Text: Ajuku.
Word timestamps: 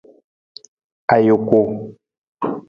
Ajuku. 1.15 1.59